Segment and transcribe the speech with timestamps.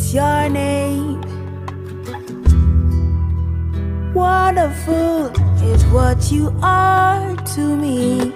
[0.00, 1.20] is your name.
[4.14, 5.30] Wonderful
[5.72, 8.32] is what you are to me.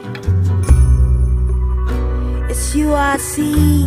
[2.50, 3.84] It's you I see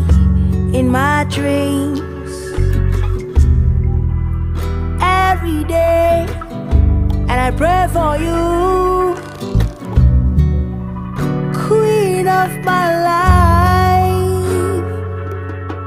[0.78, 2.34] in my dreams
[5.02, 6.26] every day,
[7.30, 9.16] and I pray for you,
[11.68, 14.88] Queen of my life.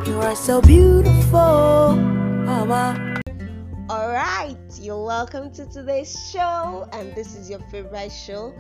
[0.07, 3.21] You are so beautiful, Mama.
[3.89, 8.53] Alright, you're welcome to today's show, and this is your favorite show,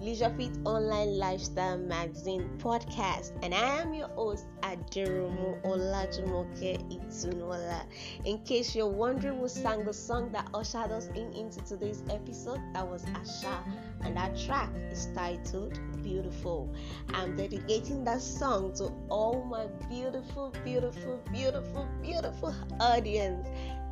[0.00, 3.32] Leisure Fit Online Lifestyle Magazine Podcast.
[3.42, 7.82] And I am your host, Aderomo Olajumoke Itunola.
[8.24, 12.60] In case you're wondering who sang the song that ushered us in into today's episode,
[12.74, 13.58] that was Asha,
[14.04, 16.74] and that track is titled Beautiful.
[17.14, 23.48] I'm dedicating that song to all my beautiful, beautiful, beautiful, beautiful audience.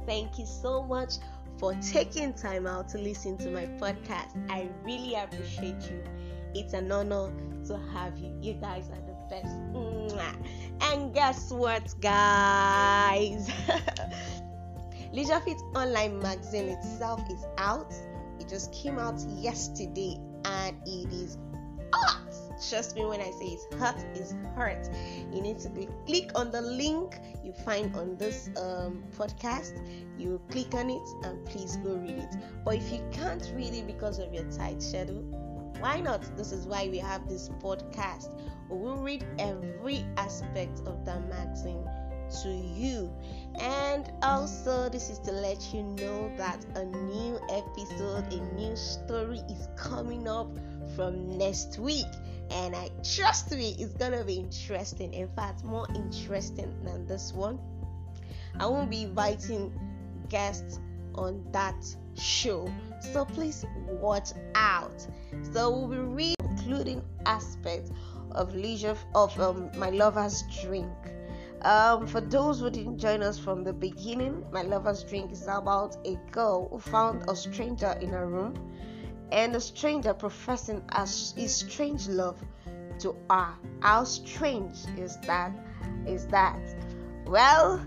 [0.06, 1.14] Thank you so much
[1.58, 4.34] for taking time out to listen to my podcast.
[4.50, 6.02] I really appreciate you.
[6.54, 7.32] It's an honor
[7.66, 8.36] to have you.
[8.40, 9.54] You guys are the best.
[10.80, 13.50] And guess what, guys?
[15.12, 17.92] Leisure Fit Online magazine itself is out.
[18.38, 21.36] It just came out yesterday and it is
[21.92, 22.18] hot.
[22.68, 24.88] Trust me when I say it's hot, it's hurt.
[25.32, 25.70] You need to
[26.06, 29.80] click on the link you find on this um, podcast.
[30.18, 32.36] You click on it and please go read it.
[32.64, 35.22] But if you can't read it because of your tight schedule,
[35.80, 36.36] why not?
[36.36, 38.28] This is why we have this podcast.
[38.68, 41.84] We will read every aspect of the magazine
[42.42, 43.10] to you.
[43.58, 49.40] And also, this is to let you know that a new episode, a new story
[49.48, 50.48] is coming up
[50.96, 52.06] from next week.
[52.50, 55.12] And I trust me, it's gonna be interesting.
[55.14, 57.58] In fact, more interesting than this one.
[58.58, 59.72] I won't be inviting
[60.28, 60.80] guests
[61.14, 61.84] on that
[62.16, 62.72] show,
[63.12, 65.06] so please watch out.
[65.52, 66.34] So we'll be reading
[66.70, 67.90] including aspects
[68.32, 70.92] of leisure of um, my lover's drink.
[71.62, 75.96] Um, for those who didn't join us from the beginning, my lover's drink is about
[76.06, 78.54] a girl who found a stranger in her room,
[79.32, 80.82] and a stranger professing
[81.36, 82.38] his strange love
[83.00, 83.54] to her.
[83.80, 85.52] How strange is that?
[86.06, 86.58] Is that?
[87.26, 87.84] Well,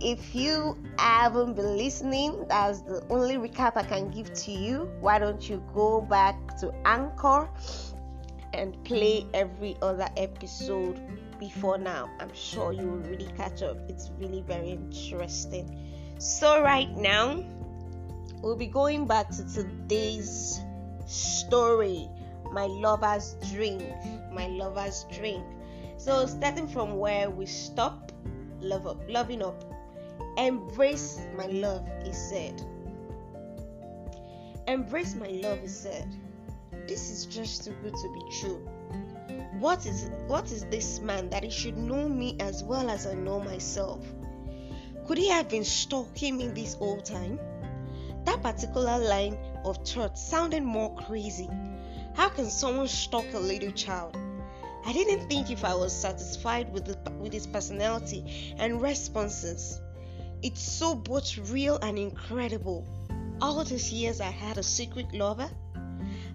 [0.00, 4.90] if you haven't been listening, that's the only recap I can give to you.
[5.00, 7.48] Why don't you go back to Anchor
[8.52, 11.00] and play every other episode
[11.40, 12.08] before now?
[12.20, 13.76] I'm sure you will really catch up.
[13.88, 16.16] It's really very interesting.
[16.18, 17.44] So, right now,
[18.40, 20.60] we'll be going back to today's
[21.08, 22.08] story
[22.52, 23.82] my lover's drink.
[24.32, 25.44] My lover's drink.
[25.96, 28.12] So, starting from where we stop,
[28.60, 29.64] love up, loving up
[30.38, 32.62] Embrace my love, he said.
[34.68, 36.06] Embrace my love, he said.
[36.86, 38.68] This is just too good to be true.
[39.58, 43.14] What is what is this man that he should know me as well as I
[43.14, 44.06] know myself?
[45.08, 47.40] Could he have been stalking me this whole time?
[48.24, 51.48] That particular line of thought sounded more crazy.
[52.14, 54.16] How can someone stalk a little child?
[54.84, 59.80] I didn't think if I was satisfied with, the, with his personality and responses.
[60.42, 62.86] It's so both real and incredible.
[63.40, 65.50] All these years I had a secret lover.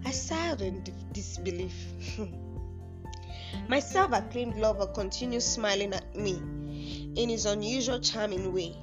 [0.04, 1.74] I sighed in disbelief.
[3.68, 6.34] My self acclaimed lover continued smiling at me
[7.16, 8.76] in his unusual charming way.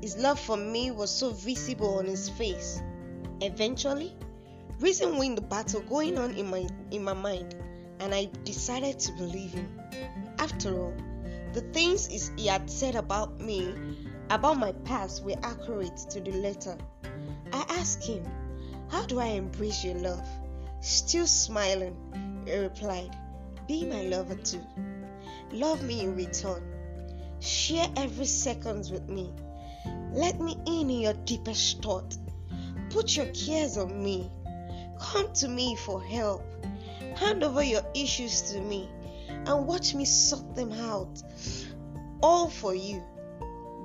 [0.00, 2.80] His love for me was so visible on his face.
[3.40, 4.14] Eventually,
[4.80, 7.54] reason won the battle going on in my in my mind,
[8.00, 9.80] and I decided to believe him.
[10.38, 10.94] After all,
[11.52, 13.74] the things he had said about me
[14.30, 16.76] about my past were accurate to the letter.
[17.52, 18.24] I asked him,
[18.88, 20.26] How do I embrace your love?
[20.80, 21.96] Still smiling,
[22.46, 23.16] he replied,
[23.68, 24.64] Be my lover too.
[25.52, 26.62] Love me in return.
[27.40, 29.32] Share every second with me.
[30.12, 32.16] Let me in in your deepest thought.
[32.90, 34.30] Put your cares on me.
[34.98, 36.42] Come to me for help.
[37.16, 38.88] Hand over your issues to me
[39.28, 41.22] and watch me sort them out.
[42.22, 43.02] All for you.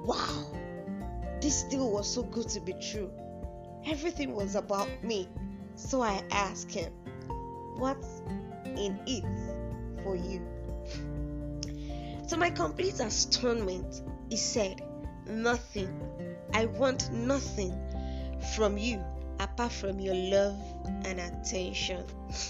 [0.04, 0.52] Wow,
[1.42, 3.12] this deal was so good to be true.
[3.86, 5.30] Everything was about me.
[5.76, 6.92] So I asked him,
[7.76, 8.22] What's
[8.66, 10.42] in it for you?
[12.30, 14.82] To my complete astonishment, he said,
[15.28, 15.90] Nothing.
[16.54, 17.78] I want nothing
[18.56, 19.04] from you
[19.40, 20.60] apart from your love
[21.06, 22.04] and attention.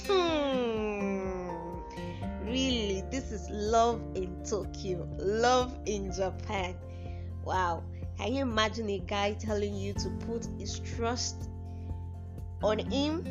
[0.08, 1.50] Hmm.
[2.44, 6.76] Really, this is love in Tokyo, love in Japan.
[7.46, 7.84] Wow,
[8.18, 11.50] Can you imagine a guy telling you to put his trust
[12.62, 13.26] on him?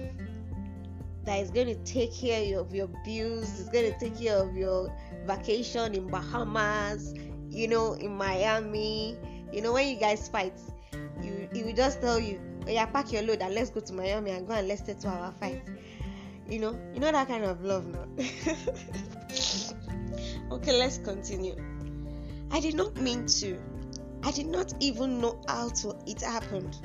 [1.25, 4.57] That is going to take care of your bills, is going to take care of
[4.57, 4.93] your
[5.27, 7.15] vacation in Bahamas,
[7.51, 9.17] you know, in Miami.
[9.53, 10.59] You know, when you guys fight,
[11.23, 13.93] you he will just tell you, Oh, yeah, pack your load and let's go to
[13.93, 15.63] Miami and go and let's settle our fight.
[16.49, 18.07] You know, you know that kind of love now.
[20.53, 21.55] okay, let's continue.
[22.51, 23.59] I did not mean to.
[24.23, 26.77] I did not even know how to it happened.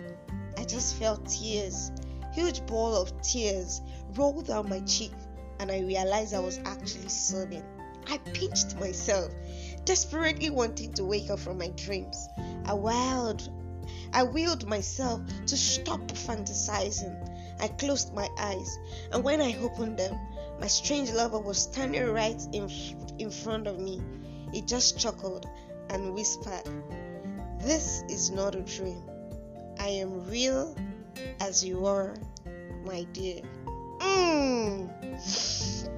[0.58, 1.92] I just felt tears,
[2.34, 3.82] huge ball of tears
[4.16, 5.12] roll down my cheek,
[5.60, 7.64] and I realized I was actually sobbing.
[8.08, 9.32] I pinched myself,
[9.84, 12.28] desperately wanting to wake up from my dreams.
[12.66, 13.50] I wailed
[14.16, 17.14] I willed myself to stop fantasizing.
[17.60, 18.80] I closed my eyes,
[19.12, 20.18] and when I opened them,
[20.58, 22.72] my strange lover was standing right in,
[23.20, 24.02] in front of me.
[24.54, 25.50] He just chuckled
[25.90, 26.64] and whispered,
[27.60, 29.04] This is not a dream.
[29.80, 30.78] I am real
[31.42, 32.16] as you are,
[32.86, 33.42] my dear.
[34.00, 35.90] Mm.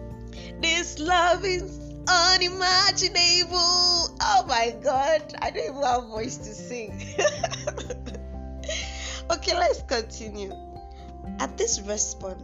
[0.60, 4.10] This love is unimaginable.
[4.20, 7.16] Oh my god, I don't even have voice to sing.
[9.48, 10.54] okay, let's continue.
[11.40, 12.44] At this response,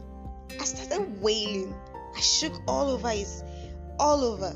[0.59, 1.75] I started wailing.
[2.15, 3.43] I shook all over his
[3.99, 4.53] all over.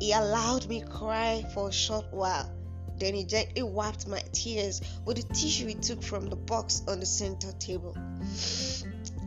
[0.00, 2.50] He allowed me cry for a short while.
[2.98, 7.00] Then he gently wiped my tears with the tissue he took from the box on
[7.00, 7.96] the center table.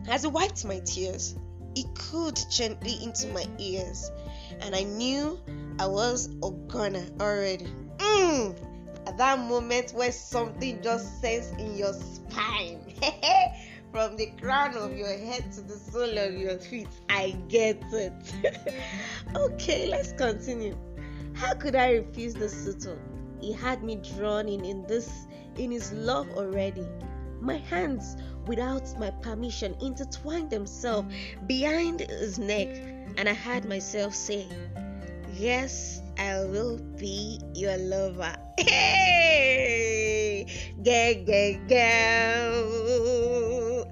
[0.08, 1.36] As he wiped my tears,
[1.74, 4.10] he cooed gently into my ears,
[4.60, 5.38] and I knew
[5.78, 7.66] I was a gunner already.
[7.98, 8.65] Mm!
[9.16, 12.82] At that moment where something just says in your spine,
[13.90, 18.12] from the crown of your head to the sole of your feet, I get it.
[19.34, 20.76] okay, let's continue.
[21.32, 22.98] How could I refuse the suitor?
[23.40, 25.10] He had me drawn in in this
[25.56, 26.86] in his love already.
[27.40, 31.08] My hands, without my permission, intertwined themselves
[31.46, 32.68] behind his neck,
[33.16, 34.46] and I heard myself say,
[35.38, 38.34] Yes, I will be your lover.
[38.58, 40.46] Hey!
[40.82, 42.64] Gang, gang, gang.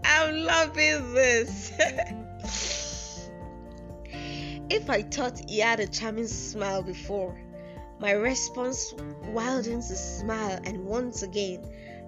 [0.02, 1.70] I'm loving this.
[4.70, 7.38] if I thought he had a charming smile before,
[8.00, 8.94] my response
[9.34, 11.62] widens the smile, and once again,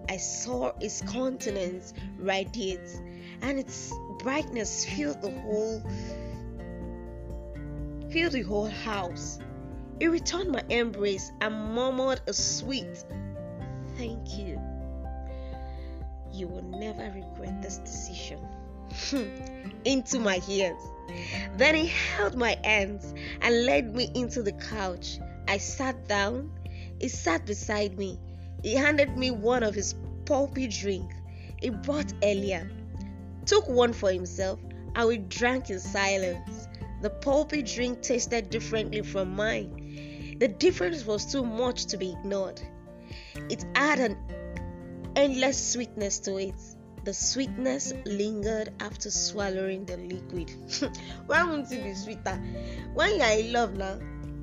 [0.08, 3.02] I saw his countenance radiate,
[3.42, 5.82] and its brightness filled the whole
[8.16, 9.38] filled the whole house.
[10.00, 13.04] He returned my embrace and murmured a sweet
[13.98, 14.58] thank you.
[16.32, 18.40] You will never regret this decision.
[19.84, 20.80] into my ears.
[21.58, 25.18] Then he held my hands and led me into the couch.
[25.46, 26.50] I sat down.
[26.98, 28.18] He sat beside me.
[28.62, 31.12] He handed me one of his pulpy drink
[31.60, 32.70] he brought earlier,
[33.44, 34.58] took one for himself,
[34.94, 36.68] and we drank in silence.
[37.06, 40.34] The pulpy drink tasted differently from mine.
[40.40, 42.60] The difference was too much to be ignored.
[43.48, 44.16] It had an
[45.14, 46.60] endless sweetness to it.
[47.04, 50.50] The sweetness lingered after swallowing the liquid.
[51.26, 52.42] Why won't it be sweeter?
[52.94, 54.00] When you're in love now,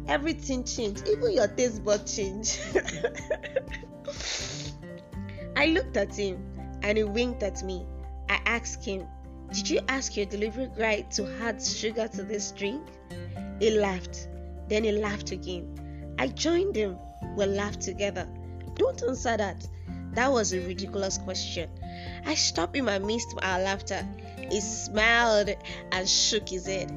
[0.08, 2.62] everything changed, even your taste bud change.
[5.58, 6.42] I looked at him
[6.82, 7.86] and he winked at me.
[8.30, 9.06] I asked him,
[9.54, 12.82] Did you ask your delivery guy to add sugar to this drink?
[13.60, 14.28] He laughed.
[14.68, 16.16] Then he laughed again.
[16.18, 16.98] I joined him.
[17.38, 18.28] We laughed together.
[18.74, 19.68] Don't answer that.
[20.14, 21.70] That was a ridiculous question.
[22.26, 24.04] I stopped him amidst our laughter.
[24.50, 25.52] He smiled
[25.92, 26.92] and shook his head,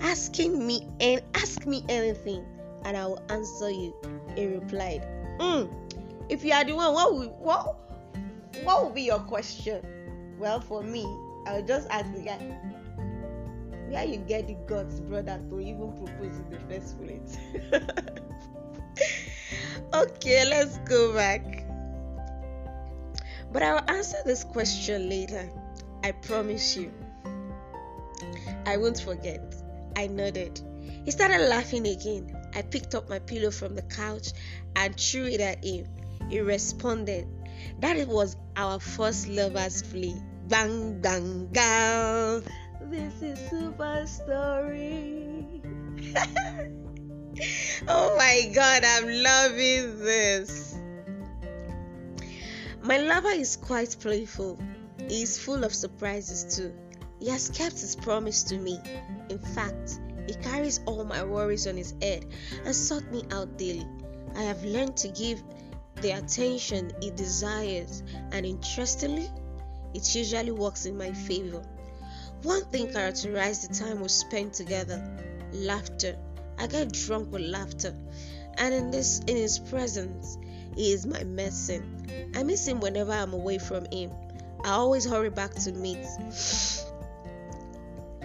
[0.00, 2.46] asking me and ask me anything,
[2.84, 3.94] and I will answer you.
[4.36, 5.02] He replied,
[5.40, 5.68] mm,
[6.28, 7.76] "If you are the one, what will, what
[8.62, 9.84] what will be your question?
[10.38, 11.04] Well, for me,
[11.46, 12.38] I'll just ask the guy,
[13.88, 17.38] where you get the guts, brother, to even propose in the first place.
[19.94, 21.64] okay, let's go back.
[23.52, 25.48] But I'll answer this question later.
[26.02, 26.92] I promise you.
[28.66, 29.54] I won't forget.
[29.96, 30.60] I nodded.
[31.04, 32.36] He started laughing again.
[32.54, 34.32] I picked up my pillow from the couch
[34.74, 35.86] and threw it at him.
[36.28, 37.28] He responded.
[37.80, 40.14] That it was our first lovers' play.
[40.48, 42.42] Bang, bang, bang.
[42.82, 45.60] This is super story.
[47.88, 50.78] oh my god, I'm loving this.
[52.80, 54.56] My lover is quite playful.
[55.08, 56.72] He is full of surprises too.
[57.18, 58.78] He has kept his promise to me.
[59.28, 59.98] In fact,
[60.28, 62.24] he carries all my worries on his head
[62.64, 63.88] and sought me out daily.
[64.36, 65.42] I have learned to give
[66.02, 69.28] the attention he desires, and interestingly,
[69.94, 71.62] it usually works in my favor.
[72.42, 75.02] One thing characterized the time we spent together
[75.52, 76.16] laughter.
[76.58, 77.94] I get drunk with laughter,
[78.58, 80.38] and in this in his presence,
[80.74, 82.32] he is my medicine.
[82.34, 84.10] I miss him whenever I'm away from him.
[84.64, 86.04] I always hurry back to meet.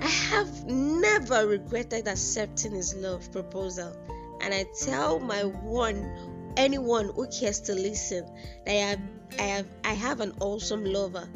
[0.01, 3.96] I have never regretted accepting his love proposal,
[4.41, 8.25] and I tell my one anyone who cares to listen
[8.65, 9.00] that I have
[9.39, 11.27] I have I have an awesome lover.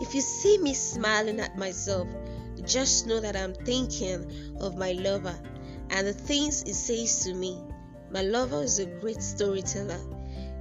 [0.00, 2.08] If you see me smiling at myself,
[2.64, 5.38] just know that I'm thinking of my lover
[5.90, 7.60] and the things he says to me.
[8.10, 10.00] My lover is a great storyteller.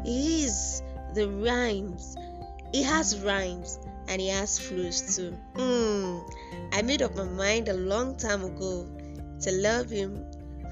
[0.03, 0.81] He is
[1.13, 2.15] the rhymes.
[2.73, 5.37] He has rhymes and he has flows too.
[5.55, 6.29] Mm,
[6.71, 8.87] I made up my mind a long time ago
[9.41, 10.25] to love him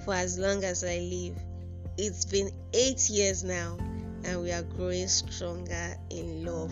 [0.03, 1.38] for as long as I live.
[1.98, 3.77] It's been eight years now
[4.24, 6.72] and we are growing stronger in love.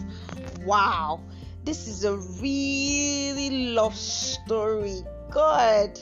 [0.63, 1.21] Wow,
[1.63, 5.01] this is a really love story.
[5.29, 5.99] God,